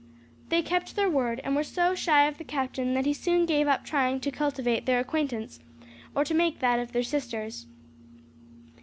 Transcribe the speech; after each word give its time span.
They 0.49 0.63
kept 0.63 0.95
their 0.95 1.11
word 1.11 1.41
and 1.43 1.55
were 1.55 1.61
so 1.63 1.93
shy 1.93 2.23
of 2.27 2.39
the 2.39 2.43
captain 2.43 2.95
that 2.95 3.05
he 3.05 3.13
soon 3.13 3.45
gave 3.45 3.67
up 3.67 3.85
trying 3.85 4.19
to 4.21 4.31
cultivate 4.31 4.87
their 4.87 4.99
acquaintance, 4.99 5.59
or 6.15 6.25
to 6.25 6.33
make 6.33 6.57
that 6.57 6.79
of 6.79 6.91
their 6.91 7.03
sisters. 7.03 7.67